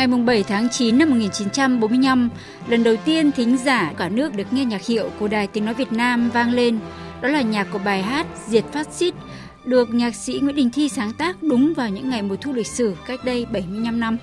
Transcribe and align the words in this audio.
Ngày 0.00 0.06
7 0.06 0.42
tháng 0.42 0.68
9 0.68 0.98
năm 0.98 1.10
1945, 1.10 2.28
lần 2.68 2.84
đầu 2.84 2.96
tiên 3.04 3.32
thính 3.32 3.56
giả 3.64 3.92
cả 3.96 4.08
nước 4.08 4.34
được 4.34 4.52
nghe 4.52 4.64
nhạc 4.64 4.86
hiệu 4.86 5.10
của 5.18 5.28
Đài 5.28 5.46
Tiếng 5.46 5.64
Nói 5.64 5.74
Việt 5.74 5.92
Nam 5.92 6.30
vang 6.30 6.52
lên. 6.52 6.78
Đó 7.20 7.28
là 7.28 7.42
nhạc 7.42 7.66
của 7.72 7.78
bài 7.78 8.02
hát 8.02 8.26
Diệt 8.46 8.64
Phát 8.72 8.92
Xít, 8.92 9.14
được 9.64 9.94
nhạc 9.94 10.14
sĩ 10.14 10.40
Nguyễn 10.42 10.56
Đình 10.56 10.70
Thi 10.70 10.88
sáng 10.88 11.12
tác 11.12 11.42
đúng 11.42 11.74
vào 11.74 11.88
những 11.88 12.10
ngày 12.10 12.22
mùa 12.22 12.36
thu 12.36 12.52
lịch 12.52 12.66
sử 12.66 12.96
cách 13.06 13.24
đây 13.24 13.46
75 13.46 14.00
năm. 14.00 14.16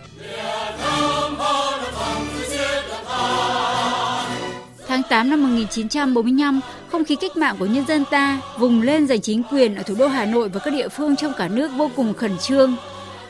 Tháng 4.88 5.02
8 5.10 5.30
năm 5.30 5.44
1945, 5.44 6.60
không 6.92 7.06
khí 7.06 7.16
cách 7.16 7.38
mạng 7.38 7.56
của 7.60 7.66
nhân 7.66 7.86
dân 7.88 8.06
ta 8.12 8.42
vùng 8.60 8.82
lên 8.82 9.08
giành 9.08 9.22
chính 9.22 9.44
quyền 9.44 9.76
ở 9.76 9.84
thủ 9.84 9.96
đô 10.00 10.08
Hà 10.08 10.26
Nội 10.26 10.50
và 10.50 10.60
các 10.60 10.74
địa 10.74 10.90
phương 10.90 11.16
trong 11.16 11.34
cả 11.38 11.48
nước 11.48 11.72
vô 11.78 11.92
cùng 11.96 12.14
khẩn 12.14 12.38
trương. 12.38 12.76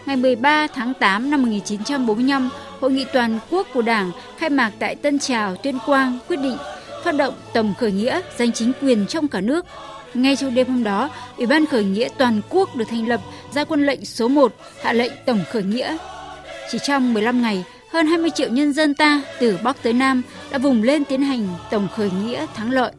Ngày 0.07 0.15
13 0.15 0.67
tháng 0.67 0.93
8 0.93 1.31
năm 1.31 1.41
1945, 1.41 2.49
Hội 2.79 2.91
nghị 2.91 3.05
toàn 3.13 3.39
quốc 3.51 3.67
của 3.73 3.81
Đảng 3.81 4.11
khai 4.37 4.49
mạc 4.49 4.71
tại 4.79 4.95
Tân 4.95 5.19
Trào, 5.19 5.55
Tuyên 5.55 5.79
Quang 5.85 6.19
quyết 6.27 6.35
định 6.35 6.57
phát 7.03 7.15
động 7.15 7.33
tổng 7.53 7.73
khởi 7.79 7.91
nghĩa 7.91 8.21
giành 8.37 8.51
chính 8.51 8.71
quyền 8.81 9.05
trong 9.07 9.27
cả 9.27 9.41
nước. 9.41 9.65
Ngay 10.13 10.35
trong 10.35 10.55
đêm 10.55 10.67
hôm 10.67 10.83
đó, 10.83 11.09
Ủy 11.37 11.45
ban 11.45 11.65
khởi 11.65 11.83
nghĩa 11.83 12.07
toàn 12.17 12.41
quốc 12.49 12.75
được 12.75 12.85
thành 12.89 13.07
lập 13.07 13.21
ra 13.53 13.63
quân 13.63 13.85
lệnh 13.85 14.05
số 14.05 14.27
1 14.27 14.53
hạ 14.83 14.93
lệnh 14.93 15.11
tổng 15.25 15.39
khởi 15.51 15.63
nghĩa. 15.63 15.97
Chỉ 16.71 16.77
trong 16.83 17.13
15 17.13 17.41
ngày, 17.41 17.63
hơn 17.91 18.07
20 18.07 18.29
triệu 18.29 18.49
nhân 18.49 18.73
dân 18.73 18.93
ta 18.93 19.21
từ 19.39 19.57
Bắc 19.63 19.83
tới 19.83 19.93
Nam 19.93 20.21
đã 20.51 20.57
vùng 20.57 20.83
lên 20.83 21.05
tiến 21.05 21.21
hành 21.21 21.47
tổng 21.71 21.87
khởi 21.95 22.09
nghĩa 22.23 22.45
thắng 22.55 22.71
lợi. 22.71 22.91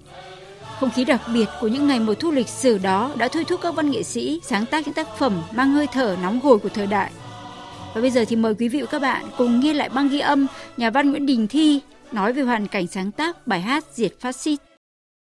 Không 0.81 0.91
khí 0.91 1.05
đặc 1.05 1.21
biệt 1.35 1.49
của 1.61 1.69
những 1.69 1.87
ngày 1.87 2.01
mùa 2.01 2.15
thu 2.15 2.31
lịch 2.31 2.49
sử 2.49 2.79
đó 2.79 3.15
đã 3.19 3.29
thôi 3.29 3.45
thúc 3.49 3.61
các 3.63 3.75
văn 3.75 3.91
nghệ 3.91 4.03
sĩ 4.03 4.41
sáng 4.45 4.67
tác 4.67 4.87
những 4.87 4.95
tác 4.95 5.09
phẩm 5.19 5.43
mang 5.53 5.71
hơi 5.71 5.87
thở 5.93 6.17
nóng 6.23 6.41
hổi 6.41 6.59
của 6.59 6.69
thời 6.69 6.87
đại. 6.87 7.13
Và 7.95 8.01
bây 8.01 8.11
giờ 8.11 8.25
thì 8.29 8.37
mời 8.37 8.55
quý 8.55 8.69
vị 8.69 8.81
và 8.81 8.87
các 8.91 9.03
bạn 9.03 9.27
cùng 9.39 9.61
nghe 9.61 9.75
lại 9.75 9.89
băng 9.89 10.09
ghi 10.09 10.21
âm 10.21 10.47
nhà 10.77 10.91
văn 10.91 11.11
Nguyễn 11.11 11.27
Đình 11.27 11.49
Thi 11.49 11.81
nói 12.13 12.33
về 12.33 12.43
hoàn 12.43 12.69
cảnh 12.69 12.87
sáng 12.87 13.13
tác 13.13 13.47
bài 13.47 13.61
hát 13.61 13.85
Diệt 13.95 14.13
Phát 14.21 14.37
xít. 14.37 14.61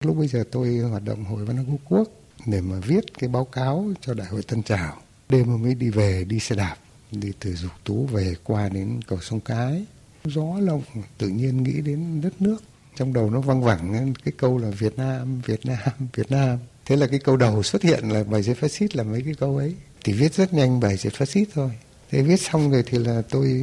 Lúc 0.03 0.17
bây 0.17 0.27
giờ 0.27 0.43
tôi 0.51 0.77
hoạt 0.77 1.03
động 1.05 1.25
Hội 1.25 1.45
Văn 1.45 1.57
học 1.57 1.65
Quốc 1.69 1.79
quốc 1.89 2.07
để 2.45 2.61
mà 2.61 2.75
viết 2.87 3.19
cái 3.19 3.29
báo 3.29 3.45
cáo 3.45 3.91
cho 4.01 4.13
Đại 4.13 4.27
hội 4.27 4.43
Tân 4.43 4.63
Trào. 4.63 4.97
Đêm 5.29 5.63
mới 5.63 5.75
đi 5.75 5.89
về, 5.89 6.25
đi 6.29 6.39
xe 6.39 6.55
đạp, 6.55 6.75
đi 7.11 7.31
từ 7.39 7.53
Dục 7.53 7.71
Tú 7.83 8.05
về 8.05 8.35
qua 8.43 8.69
đến 8.69 8.99
cầu 9.07 9.19
sông 9.21 9.39
Cái. 9.39 9.85
Gió 10.25 10.59
lộng, 10.59 10.81
tự 11.17 11.27
nhiên 11.27 11.63
nghĩ 11.63 11.81
đến 11.81 12.21
đất 12.21 12.41
nước. 12.41 12.57
Trong 12.95 13.13
đầu 13.13 13.29
nó 13.29 13.39
văng 13.39 13.63
vẳng 13.63 14.13
cái 14.25 14.33
câu 14.37 14.57
là 14.57 14.69
Việt 14.69 14.97
Nam, 14.97 15.41
Việt 15.41 15.65
Nam, 15.65 15.89
Việt 16.13 16.31
Nam. 16.31 16.57
Thế 16.85 16.95
là 16.95 17.07
cái 17.07 17.19
câu 17.19 17.37
đầu 17.37 17.63
xuất 17.63 17.83
hiện 17.83 18.09
là 18.09 18.23
bài 18.23 18.43
giấy 18.43 18.55
phát 18.55 18.71
xít 18.71 18.95
là 18.95 19.03
mấy 19.03 19.21
cái 19.21 19.33
câu 19.39 19.57
ấy. 19.57 19.75
Thì 20.03 20.13
viết 20.13 20.33
rất 20.33 20.53
nhanh 20.53 20.79
bài 20.79 20.97
giấy 20.97 21.13
phát 21.17 21.29
xít 21.29 21.45
thôi. 21.53 21.71
Thế 22.11 22.21
viết 22.21 22.37
xong 22.41 22.71
rồi 22.71 22.83
thì 22.85 22.97
là 22.97 23.21
tôi 23.29 23.61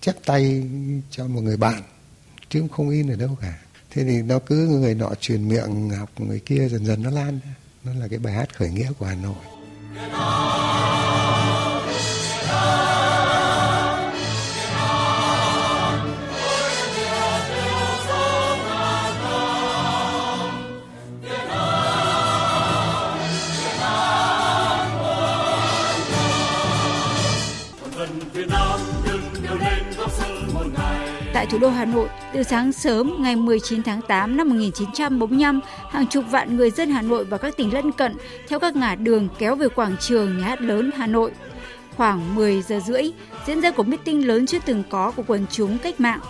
chép 0.00 0.14
tay 0.26 0.62
cho 1.10 1.26
một 1.26 1.40
người 1.40 1.56
bạn 1.56 1.82
chứ 2.48 2.62
không 2.72 2.90
in 2.90 3.10
ở 3.10 3.16
đâu 3.16 3.36
cả. 3.40 3.58
Thế 3.90 4.04
thì 4.04 4.22
nó 4.22 4.38
cứ 4.38 4.68
người 4.68 4.94
nọ 4.94 5.14
truyền 5.20 5.48
miệng 5.48 5.90
học 5.90 6.10
người 6.16 6.40
kia 6.40 6.68
dần 6.68 6.86
dần 6.86 7.02
nó 7.02 7.10
lan 7.10 7.40
Nó 7.84 7.94
là 7.94 8.08
cái 8.08 8.18
bài 8.18 8.34
hát 8.34 8.56
khởi 8.56 8.70
nghĩa 8.70 8.92
của 8.98 9.06
Hà 9.06 9.14
Nội. 9.14 9.34
Tại 31.44 31.50
thủ 31.50 31.58
đô 31.58 31.68
Hà 31.68 31.84
Nội, 31.84 32.08
từ 32.32 32.42
sáng 32.42 32.72
sớm 32.72 33.14
ngày 33.18 33.36
19 33.36 33.82
tháng 33.82 34.00
8 34.08 34.36
năm 34.36 34.48
1945, 34.48 35.60
hàng 35.90 36.06
chục 36.06 36.24
vạn 36.30 36.56
người 36.56 36.70
dân 36.70 36.90
Hà 36.90 37.02
Nội 37.02 37.24
và 37.24 37.38
các 37.38 37.56
tỉnh 37.56 37.74
lân 37.74 37.92
cận 37.92 38.16
theo 38.48 38.58
các 38.58 38.76
ngã 38.76 38.94
đường 38.94 39.28
kéo 39.38 39.54
về 39.54 39.68
quảng 39.68 39.96
trường 40.00 40.38
nhà 40.38 40.44
hát 40.44 40.60
lớn 40.60 40.90
Hà 40.96 41.06
Nội. 41.06 41.32
Khoảng 41.96 42.34
10 42.34 42.62
giờ 42.62 42.80
rưỡi, 42.86 43.12
diễn 43.46 43.60
ra 43.60 43.70
cuộc 43.70 43.88
meeting 43.88 44.26
lớn 44.26 44.46
chưa 44.46 44.58
từng 44.64 44.82
có 44.90 45.10
của 45.10 45.22
quần 45.26 45.46
chúng 45.50 45.78
cách 45.78 46.00
mạng. 46.00 46.20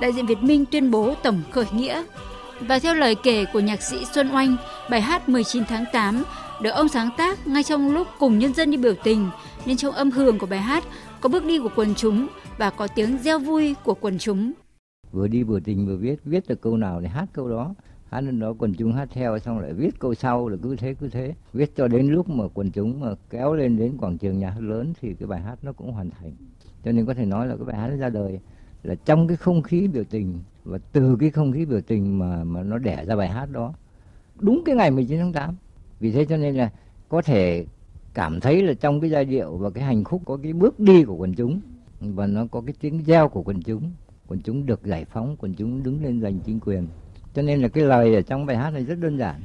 Đại 0.00 0.12
diện 0.12 0.26
Việt 0.26 0.42
Minh 0.42 0.64
tuyên 0.64 0.90
bố 0.90 1.14
tổng 1.22 1.42
khởi 1.50 1.66
nghĩa. 1.72 2.04
Và 2.60 2.78
theo 2.78 2.94
lời 2.94 3.14
kể 3.14 3.44
của 3.52 3.60
nhạc 3.60 3.82
sĩ 3.82 3.96
Xuân 4.12 4.30
Oanh, 4.32 4.56
bài 4.90 5.00
hát 5.00 5.28
19 5.28 5.64
tháng 5.64 5.84
8 5.92 6.22
được 6.62 6.70
ông 6.70 6.88
sáng 6.88 7.10
tác 7.16 7.46
ngay 7.46 7.62
trong 7.62 7.92
lúc 7.92 8.06
cùng 8.18 8.38
nhân 8.38 8.54
dân 8.54 8.70
đi 8.70 8.76
biểu 8.76 8.94
tình, 9.04 9.30
nên 9.66 9.76
trong 9.76 9.94
âm 9.94 10.10
hưởng 10.10 10.38
của 10.38 10.46
bài 10.46 10.60
hát 10.60 10.84
có 11.20 11.28
bước 11.28 11.44
đi 11.44 11.58
của 11.58 11.70
quần 11.76 11.94
chúng 11.94 12.26
và 12.58 12.70
có 12.70 12.88
tiếng 12.94 13.18
reo 13.18 13.38
vui 13.38 13.74
của 13.84 13.94
quần 13.94 14.18
chúng. 14.18 14.52
Vừa 15.12 15.28
đi 15.28 15.42
vừa 15.42 15.60
tình 15.60 15.86
vừa 15.86 15.96
viết, 15.96 16.24
viết 16.24 16.48
được 16.48 16.60
câu 16.60 16.76
nào 16.76 17.00
thì 17.00 17.06
hát 17.06 17.28
câu 17.32 17.48
đó. 17.48 17.74
Hát 18.10 18.20
lên 18.20 18.40
đó 18.40 18.54
quần 18.58 18.74
chúng 18.74 18.92
hát 18.92 19.08
theo 19.12 19.38
xong 19.38 19.58
lại 19.58 19.72
viết 19.72 19.98
câu 19.98 20.14
sau 20.14 20.48
là 20.48 20.56
cứ 20.62 20.76
thế 20.76 20.94
cứ 20.94 21.08
thế. 21.08 21.34
Viết 21.52 21.76
cho 21.76 21.88
đến 21.88 22.06
lúc 22.06 22.28
mà 22.28 22.44
quần 22.54 22.70
chúng 22.70 23.00
mà 23.00 23.08
kéo 23.30 23.54
lên 23.54 23.78
đến 23.78 23.96
quảng 23.98 24.18
trường 24.18 24.38
nhà 24.38 24.50
hát 24.50 24.60
lớn 24.60 24.92
thì 25.00 25.14
cái 25.14 25.26
bài 25.26 25.40
hát 25.40 25.58
nó 25.62 25.72
cũng 25.72 25.92
hoàn 25.92 26.10
thành. 26.10 26.32
Cho 26.84 26.92
nên 26.92 27.06
có 27.06 27.14
thể 27.14 27.24
nói 27.24 27.46
là 27.46 27.56
cái 27.56 27.64
bài 27.64 27.76
hát 27.76 27.90
ra 27.98 28.08
đời 28.08 28.40
là 28.82 28.94
trong 28.94 29.28
cái 29.28 29.36
không 29.36 29.62
khí 29.62 29.88
biểu 29.88 30.04
tình 30.04 30.40
và 30.64 30.78
từ 30.92 31.16
cái 31.20 31.30
không 31.30 31.52
khí 31.52 31.64
biểu 31.64 31.80
tình 31.80 32.18
mà 32.18 32.44
mà 32.44 32.62
nó 32.62 32.78
đẻ 32.78 33.04
ra 33.04 33.16
bài 33.16 33.28
hát 33.28 33.50
đó. 33.50 33.74
Đúng 34.38 34.62
cái 34.64 34.74
ngày 34.76 34.90
19 34.90 35.18
tháng 35.18 35.32
8. 35.32 35.56
Vì 36.02 36.10
thế 36.10 36.24
cho 36.24 36.36
nên 36.36 36.54
là 36.54 36.70
có 37.08 37.22
thể 37.22 37.66
cảm 38.14 38.40
thấy 38.40 38.62
là 38.62 38.74
trong 38.74 39.00
cái 39.00 39.10
giai 39.10 39.24
điệu 39.24 39.56
và 39.56 39.70
cái 39.70 39.84
hành 39.84 40.04
khúc 40.04 40.22
có 40.24 40.38
cái 40.42 40.52
bước 40.52 40.80
đi 40.80 41.04
của 41.04 41.14
quần 41.14 41.34
chúng, 41.34 41.60
và 42.00 42.26
nó 42.26 42.46
có 42.50 42.62
cái 42.66 42.74
tiếng 42.80 43.02
reo 43.06 43.28
của 43.28 43.42
quần 43.42 43.62
chúng 43.62 43.90
quần 44.28 44.40
chúng 44.40 44.66
được 44.66 44.80
giải 44.84 45.04
phóng, 45.04 45.36
quần 45.38 45.54
chúng 45.54 45.82
đứng 45.82 46.04
lên 46.04 46.20
giành 46.20 46.38
chính 46.40 46.60
quyền. 46.60 46.86
Cho 47.34 47.42
nên 47.42 47.62
là 47.62 47.68
cái 47.68 47.84
lời 47.84 48.14
ở 48.14 48.22
trong 48.22 48.46
bài 48.46 48.56
hát 48.56 48.70
này 48.70 48.84
rất 48.84 48.98
đơn 48.98 49.18
giản. 49.18 49.40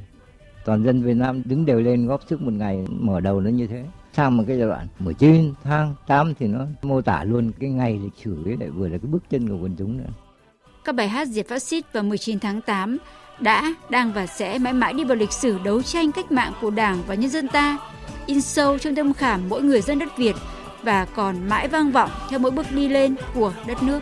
Toàn 0.65 0.83
dân 0.83 1.01
Việt 1.01 1.13
Nam 1.13 1.41
đứng 1.45 1.65
đều 1.65 1.81
lên 1.81 2.07
góp 2.07 2.21
sức 2.27 2.41
một 2.41 2.53
ngày, 2.53 2.85
mở 2.89 3.19
đầu 3.19 3.41
nó 3.41 3.49
như 3.49 3.67
thế. 3.67 3.85
Sang 4.13 4.37
một 4.37 4.43
cái 4.47 4.57
giai 4.57 4.67
đoạn 4.67 4.87
19 4.99 5.53
tháng 5.63 5.95
8 6.07 6.33
thì 6.39 6.47
nó 6.47 6.65
mô 6.81 7.01
tả 7.01 7.23
luôn 7.23 7.51
cái 7.59 7.69
ngày 7.69 7.99
lịch 8.03 8.15
sử 8.23 8.43
ấy, 8.45 8.57
lại 8.57 8.69
vừa 8.69 8.87
là 8.87 8.97
cái 8.97 9.11
bước 9.11 9.23
chân 9.29 9.49
của 9.49 9.57
quần 9.57 9.75
chúng 9.75 9.97
nữa 9.97 10.09
các 10.87 10.95
bài 10.95 11.07
hát 11.07 11.27
diệt 11.27 11.47
phát 11.47 11.59
xít 11.59 11.93
vào 11.93 12.03
19 12.03 12.39
tháng 12.39 12.61
8 12.61 12.97
đã, 13.39 13.73
đang 13.89 14.13
và 14.13 14.27
sẽ 14.27 14.57
mãi 14.57 14.73
mãi 14.73 14.93
đi 14.93 15.03
vào 15.03 15.15
lịch 15.15 15.31
sử 15.31 15.57
đấu 15.63 15.81
tranh 15.81 16.11
cách 16.11 16.31
mạng 16.31 16.53
của 16.61 16.69
Đảng 16.69 17.03
và 17.07 17.15
nhân 17.15 17.29
dân 17.29 17.47
ta, 17.47 17.77
in 18.25 18.41
sâu 18.41 18.77
trong 18.77 18.95
tâm 18.95 19.13
khảm 19.13 19.41
mỗi 19.49 19.61
người 19.61 19.81
dân 19.81 19.99
đất 19.99 20.17
Việt 20.17 20.35
và 20.83 21.05
còn 21.05 21.49
mãi 21.49 21.67
vang 21.67 21.91
vọng 21.91 22.09
theo 22.29 22.39
mỗi 22.39 22.51
bước 22.51 22.71
đi 22.71 22.87
lên 22.87 23.15
của 23.33 23.53
đất 23.67 23.83
nước. 23.83 23.99